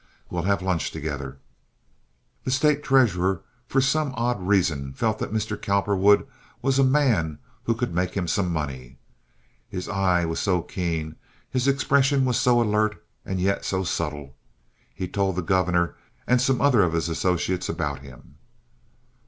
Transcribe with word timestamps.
We'll 0.31 0.41
have 0.49 0.63
lunch 0.63 0.89
together." 0.89 1.37
The 2.43 2.49
State 2.49 2.81
treasurer, 2.83 3.43
for 3.67 3.81
some 3.81 4.15
odd 4.17 4.41
reason, 4.41 4.93
felt 4.93 5.19
that 5.19 5.31
Mr. 5.31 5.55
Cowperwood 5.61 6.25
was 6.59 6.79
a 6.79 6.83
man 6.83 7.37
who 7.65 7.75
could 7.75 7.93
make 7.93 8.15
him 8.15 8.27
some 8.27 8.51
money. 8.51 8.97
His 9.69 9.87
eye 9.87 10.25
was 10.25 10.39
so 10.39 10.63
keen; 10.63 11.17
his 11.51 11.67
expression 11.67 12.25
was 12.25 12.39
so 12.39 12.59
alert, 12.63 12.99
and 13.27 13.39
yet 13.39 13.63
so 13.63 13.83
subtle. 13.83 14.35
He 14.91 15.07
told 15.07 15.35
the 15.35 15.43
governor 15.43 15.93
and 16.25 16.41
some 16.41 16.61
other 16.61 16.81
of 16.81 16.93
his 16.93 17.07
associates 17.07 17.69
about 17.69 17.99
him. 17.99 18.37